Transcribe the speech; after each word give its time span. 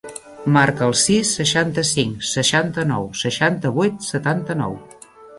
Marca 0.53 0.85
el 0.91 0.93
sis, 1.01 1.33
seixanta-cinc, 1.41 2.25
seixanta-nou, 2.29 3.05
seixanta-vuit, 3.19 4.01
setanta-nou. 4.15 4.75